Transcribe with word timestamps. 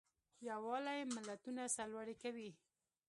یووالی 0.49 0.99
ملتونه 1.15 1.61
سرلوړي 1.75 2.15
کوي. 2.23 2.49